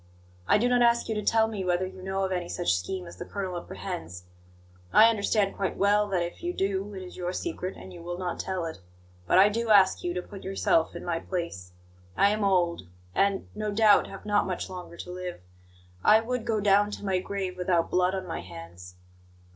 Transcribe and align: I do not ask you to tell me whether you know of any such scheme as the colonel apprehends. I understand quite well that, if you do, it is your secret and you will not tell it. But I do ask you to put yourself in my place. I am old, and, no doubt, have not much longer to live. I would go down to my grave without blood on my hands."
I 0.47 0.57
do 0.57 0.67
not 0.67 0.81
ask 0.81 1.07
you 1.09 1.13
to 1.13 1.21
tell 1.21 1.47
me 1.47 1.63
whether 1.63 1.85
you 1.85 2.01
know 2.01 2.23
of 2.23 2.31
any 2.31 2.49
such 2.49 2.73
scheme 2.73 3.05
as 3.05 3.17
the 3.17 3.23
colonel 3.23 3.55
apprehends. 3.55 4.23
I 4.91 5.11
understand 5.11 5.55
quite 5.55 5.77
well 5.77 6.07
that, 6.07 6.23
if 6.23 6.41
you 6.41 6.53
do, 6.53 6.95
it 6.95 7.03
is 7.03 7.15
your 7.17 7.31
secret 7.33 7.75
and 7.77 7.93
you 7.93 8.01
will 8.01 8.17
not 8.17 8.39
tell 8.39 8.65
it. 8.65 8.79
But 9.27 9.37
I 9.37 9.47
do 9.49 9.69
ask 9.69 10.03
you 10.03 10.15
to 10.15 10.21
put 10.23 10.43
yourself 10.43 10.95
in 10.95 11.05
my 11.05 11.19
place. 11.19 11.73
I 12.17 12.31
am 12.31 12.43
old, 12.43 12.87
and, 13.13 13.47
no 13.53 13.69
doubt, 13.69 14.07
have 14.07 14.25
not 14.25 14.47
much 14.47 14.71
longer 14.71 14.97
to 14.97 15.11
live. 15.11 15.39
I 16.03 16.19
would 16.19 16.45
go 16.45 16.59
down 16.59 16.89
to 16.89 17.05
my 17.05 17.19
grave 17.19 17.55
without 17.55 17.91
blood 17.91 18.15
on 18.15 18.25
my 18.25 18.39
hands." 18.41 18.95